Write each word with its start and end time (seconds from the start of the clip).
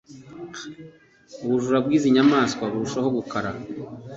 ubujura 1.43 1.77
bw’izi 1.85 2.07
nyamanswa 2.15 2.63
burushaho 2.71 3.07
gukara 3.17 3.49